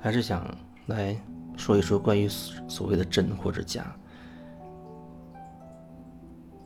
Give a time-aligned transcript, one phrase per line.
[0.00, 0.44] 还是想
[0.86, 1.16] 来
[1.56, 3.94] 说一说关于所谓的真或者假。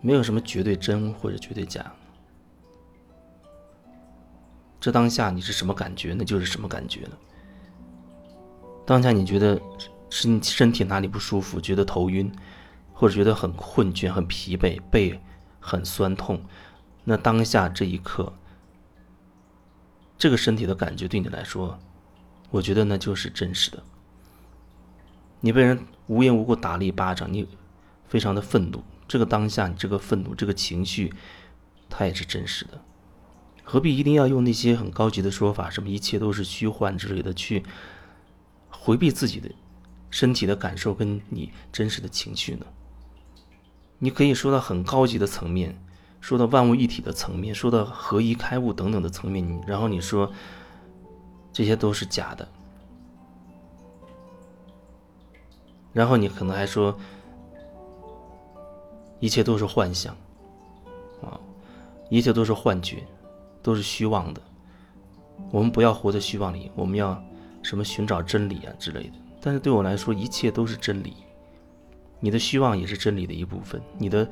[0.00, 1.92] 没有什么绝对真或者绝对假。
[4.80, 7.18] 这当下你是什么感觉，那就是什么感觉了。
[8.86, 9.60] 当下你觉得
[10.08, 12.32] 是你身体哪里不舒服，觉得头晕，
[12.92, 15.20] 或者觉得很困倦、很疲惫、背
[15.58, 16.40] 很酸痛，
[17.02, 18.32] 那当下这一刻，
[20.16, 21.76] 这个身体的感觉对你来说，
[22.50, 23.82] 我觉得那就是真实的。
[25.40, 27.46] 你被人无缘无故打了一巴掌，你
[28.06, 31.12] 非常的愤怒，这个当下你这个愤怒、这个情绪，
[31.88, 32.80] 它也是真实的。
[33.62, 37.62] 何必一定要用那些很高级的说法，什么一切都是虚幻之类的，去
[38.70, 39.50] 回避自己的
[40.10, 42.64] 身体的感受跟你真实的情绪呢？
[43.98, 45.78] 你可以说到很高级的层面，
[46.20, 50.32] 说到万物一体的层面，说到合一开悟等等的层面，然后你说
[51.58, 52.46] 这些都是假的，
[55.92, 56.96] 然后你可能还说
[59.18, 60.16] 一切都是幻象，
[61.20, 61.34] 啊，
[62.10, 63.04] 一切都是幻觉。
[63.60, 64.40] 都是虚妄的，
[65.50, 67.20] 我们不要活在虚妄里，我们要
[67.60, 69.14] 什么寻找真理啊之类的。
[69.40, 71.14] 但是对我来说，一切都是真理。
[72.20, 74.26] 你的虚妄也是真理的一部分，你的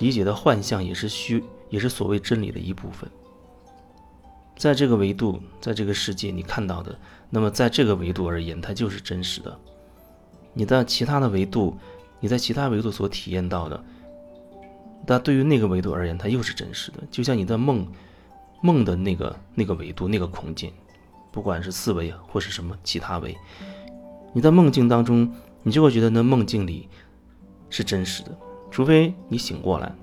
[0.00, 3.08] 理解的幻象也是虚，也是所谓真理的一部分。
[4.56, 6.98] 在这个维度，在这个世界，你看到的，
[7.30, 9.56] 那么在这个维度而言，它就是真实的。
[10.54, 11.76] 你的其他的维度，
[12.20, 13.84] 你在其他维度所体验到的，
[15.06, 16.98] 但对于那个维度而言，它又是真实的。
[17.10, 17.86] 就像你在梦。
[18.62, 20.72] 梦的那个那个维度那个空间，
[21.30, 23.36] 不管是四维或是什么其他维，
[24.32, 25.30] 你在梦境当中，
[25.62, 26.88] 你就会觉得那梦境里
[27.68, 28.36] 是真实的。
[28.70, 29.94] 除非你醒过来，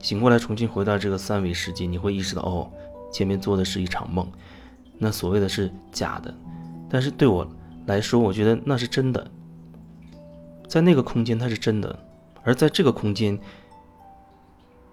[0.00, 2.72] 醒过来重新回到这个三维世界，你会意识到哦，
[3.10, 4.26] 前面做的是一场梦，
[4.98, 6.34] 那所谓的是假的。
[6.88, 7.46] 但是对我
[7.86, 9.30] 来说，我觉得那是真的，
[10.68, 11.98] 在那个空间它是真的，
[12.42, 13.38] 而在这个空间，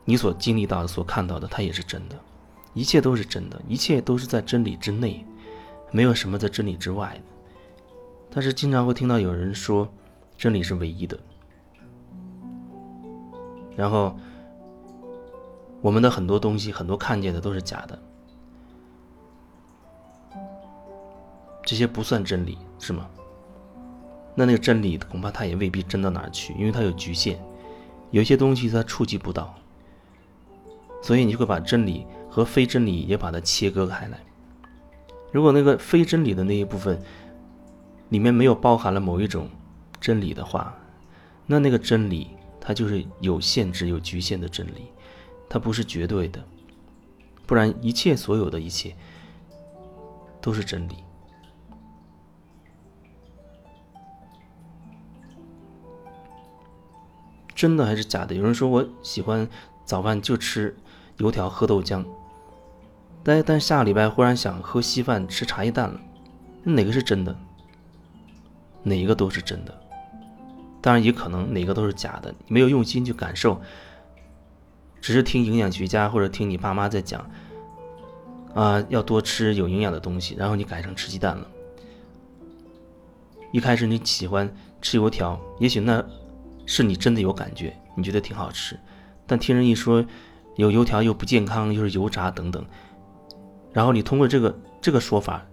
[0.06, 2.16] 你所经历到的、所看到的，它也是真的。
[2.74, 5.26] 一切都是真的，一切都是在真理之内，
[5.92, 7.22] 没有什么在真理之外的。
[8.30, 9.88] 但是经常会听到有人说，
[10.38, 11.18] 真理是唯一的。
[13.76, 14.16] 然后，
[15.82, 18.00] 我们的很多东西，很多看见的都是假的，
[21.68, 23.10] 这些不算真理，是吗？
[24.34, 27.38] 那那个真理恐怕它也未必真到哪儿去，因为它有局限，
[28.12, 29.54] 有些东西它触及不到，
[31.02, 32.08] 所以你就会把真理。
[32.30, 34.20] 和非真理也把它切割开来。
[35.32, 37.02] 如果那个非真理的那一部分
[38.10, 39.50] 里面没有包含了某一种
[40.00, 40.78] 真理的话，
[41.48, 42.30] 那那个真理
[42.62, 44.92] 它就是有限制、有局限的真理，
[45.50, 46.40] 它不是绝对的。
[47.48, 48.96] 不然，一切所有的一切
[50.40, 50.98] 都是真理。
[57.58, 58.36] 真的还是假的？
[58.36, 59.50] 有人说我喜欢
[59.84, 60.78] 早饭就吃
[61.18, 62.06] 油条、喝豆浆。
[63.24, 66.00] 但但下个礼拜忽然想喝稀饭吃茶叶蛋了，
[66.64, 67.36] 哪个是真的？
[68.84, 69.76] 哪一个都是真的，
[70.80, 72.34] 当然也可能哪个都是假的。
[72.48, 73.60] 没有用心去感受，
[75.02, 77.28] 只是听营养学家或者听你爸妈在讲，
[78.54, 81.48] 啊，要多吃有营养的东西，然后你改成吃鸡蛋了。
[83.52, 86.06] 一开始你喜欢吃油条，也许那
[86.68, 88.78] 是你真的有感觉，你觉得挺好吃，
[89.26, 90.06] 但听人一说
[90.58, 92.64] 有油条又不健康，又是油炸等等。
[93.74, 95.44] 然后你通过这个这个说法，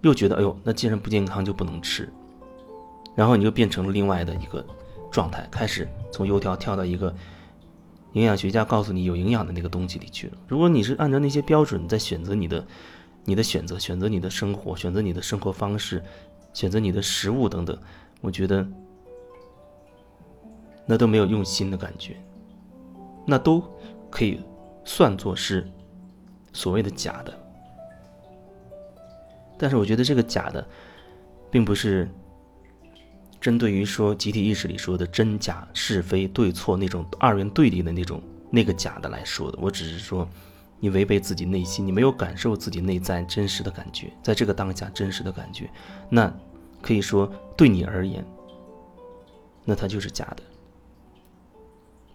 [0.00, 2.10] 又觉得哎呦，那既然不健康就不能吃，
[3.14, 4.64] 然后你就变成了另外的一个
[5.10, 7.14] 状态，开始从油条跳到一个
[8.12, 10.34] 营养学家告诉你有营养的那个东西里去了。
[10.46, 12.64] 如果你是按照那些标准在选择你的
[13.24, 16.00] 你的选择，选择你的生活，选择你的生活方式，
[16.52, 17.76] 选择你的食物等等，
[18.20, 18.64] 我觉得
[20.86, 22.16] 那都没有用心的感觉，
[23.26, 23.62] 那都
[24.10, 24.40] 可以
[24.84, 25.66] 算作是
[26.52, 27.32] 所谓的假的。
[29.56, 30.66] 但是我觉得这个假的，
[31.50, 32.10] 并不是
[33.40, 38.20] 针对于说集体意识里说的真假是非对错那种二元对立的那种
[38.50, 39.58] 那个假的来说的。
[39.62, 40.28] 我只是说，
[40.80, 45.70] 你违背自己内心，你没有感受自己内在真实的感觉，在这个当下真实的感觉，
[46.10, 46.30] 那
[46.82, 48.24] 可以说对你而言，
[49.64, 50.42] 那它就是假的。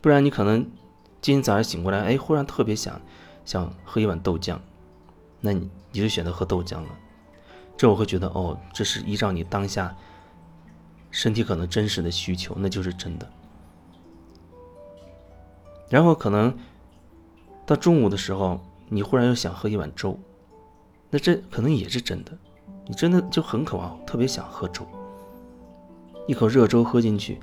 [0.01, 0.61] 不然你可能
[1.21, 2.99] 今天早上醒过来，哎，忽然特别想
[3.43, 4.57] 想喝一碗豆浆，
[5.41, 6.89] 那你你就选择喝豆浆了。
[7.75, 9.95] 这我会觉得哦，这是依照你当下
[11.11, 13.29] 身体可能真实的需求，那就是真的。
[15.89, 16.55] 然后可能
[17.65, 18.59] 到中午的时候，
[18.89, 20.19] 你忽然又想喝一碗粥，
[21.09, 22.37] 那这可能也是真的，
[22.85, 24.85] 你真的就很渴望，特别想喝粥，
[26.27, 27.39] 一口热粥喝进去，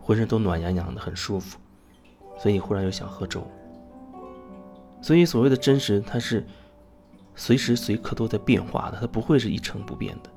[0.00, 1.58] 浑身都暖洋洋的，很舒服，
[2.38, 3.46] 所以忽然又想喝粥。
[5.02, 6.46] 所以所谓的真实，它是
[7.34, 10.30] 随时随刻都在变化的，它不会是一成不变的。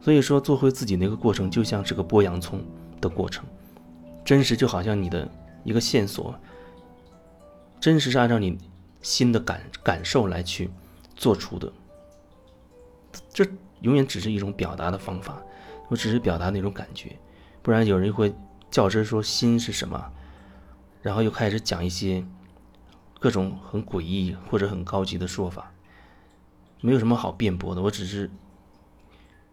[0.00, 2.64] 所以说，做回自己那个过程，就像是个剥洋葱
[3.00, 3.44] 的过程，
[4.24, 5.28] 真实就好像你的
[5.64, 6.34] 一个线索，
[7.80, 8.56] 真实是按照你
[9.02, 10.70] 心的感感受来去
[11.14, 11.70] 做出的。
[13.30, 13.44] 这
[13.80, 15.42] 永远只是一种表达的方法，
[15.88, 17.18] 我只是表达那种感觉，
[17.60, 18.32] 不然有人会
[18.70, 20.12] 较真说心是什么，
[21.02, 22.24] 然后又开始讲一些。
[23.20, 25.72] 各种很诡异或者很高级的说法，
[26.80, 27.82] 没有什么好辩驳的。
[27.82, 28.30] 我只是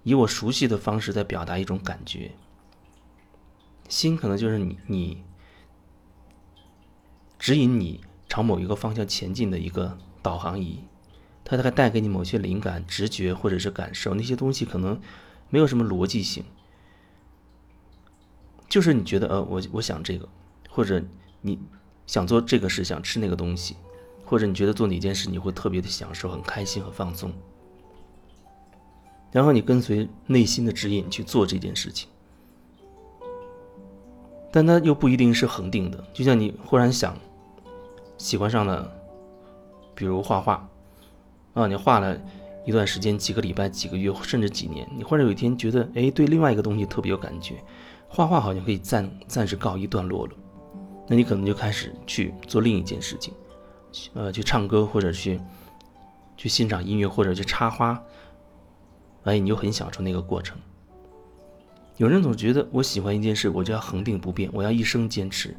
[0.04, 2.34] 以我熟悉的方式在表达一种感觉。
[3.90, 5.24] 心可能就是你你
[7.40, 10.84] 指引你朝某一个方向前进的一个导航仪，
[11.44, 14.14] 它大概带给你某些灵感、直觉或者是感受。
[14.14, 15.02] 那些东西可能
[15.50, 16.46] 没有什么逻辑性，
[18.70, 20.30] 就是你觉得呃，我我想这个，
[20.70, 21.04] 或者
[21.46, 21.60] 你。
[22.08, 23.78] 想做这个事，想吃那个东西，
[24.24, 27.34] 或者你觉得做哪件事你会特别的享受、很开心、很放松，
[29.32, 32.08] 然后你跟随内心的指引去做这件事情，
[34.52, 36.04] 但它又不一定是恒定的。
[36.14, 37.18] 就像你忽然想
[38.20, 38.88] 喜欢上了，
[39.96, 40.70] 比如画画，
[41.56, 42.16] 啊，你画了
[42.68, 47.56] 一段时间，几个礼拜、几个月，甚至几年，你忽然有一天觉得，哎，对另外一个东西特别有感觉，
[48.08, 50.34] 画画好像可以暂暂时告一段落了。
[51.08, 53.34] 那你可能就开始去做另一件事情，
[54.14, 55.40] 呃，去唱歌或者去
[56.36, 58.02] 去欣赏音乐或者去插花，
[59.24, 60.58] 哎，你就很享受那个过程。
[61.98, 65.56] 有人总觉得我喜欢一件事，我就要恒定不变，我要一生坚持。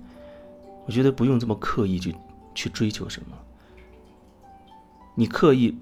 [0.84, 2.14] 我觉得不用这么刻意去
[2.54, 3.36] 去追求什么。
[5.14, 5.76] 你刻意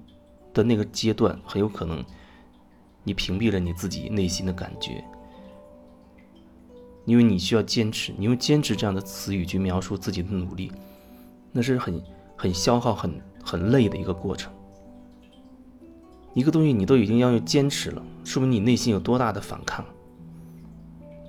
[0.53, 2.03] 的那个阶段，很有可能
[3.03, 5.03] 你屏蔽了你自己内心的感觉。
[7.05, 10.71] 因为你需要坚持，你用“坚持”这样的词语去描述自己的努力，
[11.51, 12.03] 那是很
[12.35, 14.51] 很消耗、很很累的一个过程。
[16.33, 19.85] 一个东西你都已经要用坚持了，说明你内心有多大的反抗。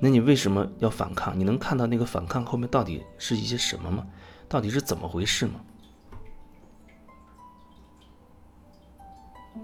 [0.01, 1.39] 那你为什么要反抗？
[1.39, 4.07] 你能看到那个反抗后面到底是一些什么吗？
[4.49, 5.61] 到底是怎么回事吗？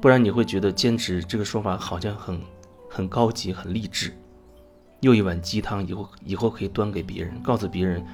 [0.00, 2.40] 不然你会觉得“坚持”这个说法好像很
[2.88, 4.16] 很高级、很励志。
[5.02, 8.04] 又一碗鸡汤，以后以后可以端给别人，告诉别人，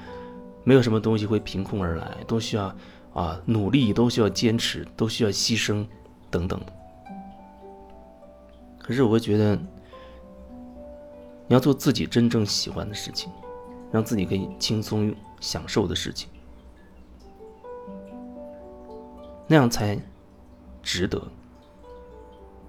[0.63, 2.75] 没有什么东西会凭空而来，都需要
[3.13, 5.85] 啊努力，都需要坚持，都需要牺牲，
[6.31, 6.59] 等等。
[8.79, 13.31] 可是我会觉得，你要做自己真正喜欢的事情，
[13.91, 16.27] 让自己可以轻松享受的事情，
[19.47, 19.95] 那样才
[20.81, 21.21] 值得。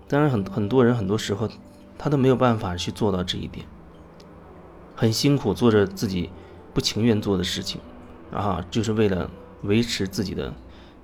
[0.07, 1.49] 当然，很很多人很多时候，
[1.97, 3.65] 他都没有办法去做到这一点。
[5.01, 6.29] 很辛苦，做着自己
[6.75, 7.81] 不情愿做的事情，
[8.31, 9.31] 啊，就是为了
[9.63, 10.53] 维持自己的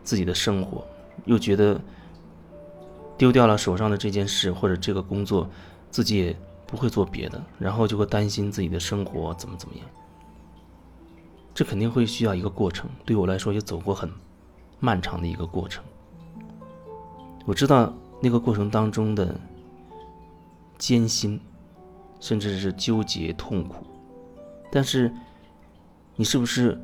[0.03, 0.87] 自己的生活，
[1.25, 1.81] 又觉得
[3.17, 5.49] 丢掉了手上的这件事或者这个工作，
[5.91, 9.87] 自己也不会做别的，然后就会担心自己的生活怎么怎么样。
[11.55, 14.13] 这肯定会需要一个过程，对我来说也走过很
[14.79, 15.83] 漫长的一个过程。
[17.47, 19.41] 我知道那个过程当中的
[20.77, 21.41] 艰辛。
[22.21, 23.85] 甚至是纠结痛苦，
[24.73, 25.13] 但是，
[26.15, 26.81] 你是不是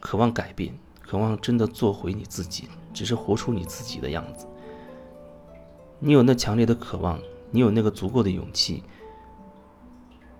[0.00, 0.72] 渴望改变？
[1.00, 4.46] 渴望真的做回你自己，只是活出你自己的样子？
[5.98, 7.18] 你有那强烈的渴望，
[7.50, 8.82] 你有那个足够的勇气，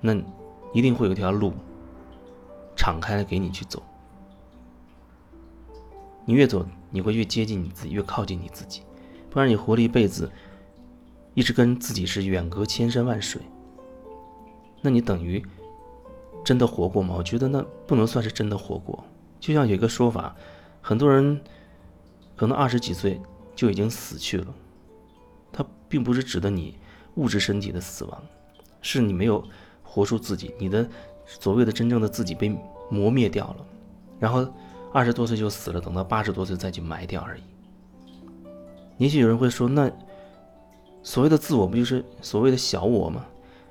[0.01, 0.15] 那
[0.73, 1.53] 一定会有一条路
[2.77, 3.83] 敞开了给你去走。
[6.25, 8.83] 你越走，你会越接近你自己，越靠近你自己。
[9.31, 10.31] 不然你活了一辈子，
[11.35, 13.41] 一直跟自己是远隔千山万水。
[14.81, 15.45] 那你等于
[16.45, 17.15] 真的活过吗？
[17.19, 19.05] 我觉得那不能算是真的活过。
[19.41, 20.35] 就像有一个说法，
[20.81, 21.41] 很多人
[22.37, 23.21] 可能二十几岁
[23.55, 24.47] 就已经死去了，
[25.53, 26.77] 他并不是指的你
[27.17, 28.23] 物质身体的死亡，
[28.81, 29.45] 是你没有
[29.83, 30.89] 活出自己，你的
[31.27, 32.57] 所谓的真正的自己被
[32.91, 33.67] 磨灭掉了，
[34.19, 34.47] 然后
[34.93, 37.43] 二十多岁就死了，等到八十多岁再去埋掉而已。
[38.97, 39.91] 也许有人会说，那
[41.03, 43.25] 所谓的自我不就是所谓的小我吗？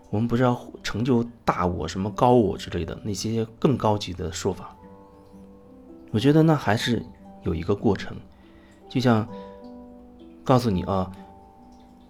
[0.10, 4.76] 我们不是要成就大我、什么高我之类的那些更高级的说法。
[6.12, 7.06] 我觉得那还是
[7.44, 8.16] 有一个过程，
[8.90, 9.28] 就像
[10.44, 11.12] 告诉你啊，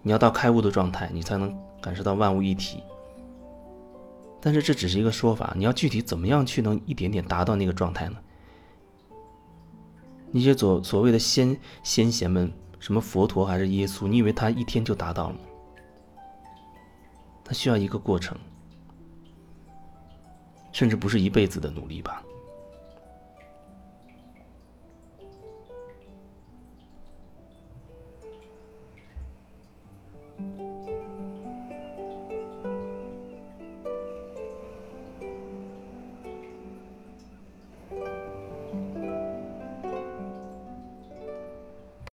[0.02, 2.82] 你要到开悟的状态，你才能感受到万物一体。
[4.40, 8.16] 但是这只是一个说法，你要具体怎么样去能一点点达到那个状态呢？
[10.30, 15.40] 那些所所谓的先先贤们，什么佛陀还是耶稣，你以为他一天就达到了吗？
[17.48, 18.36] 它需要一个过程，
[20.70, 22.22] 甚至不是一辈子的努力吧。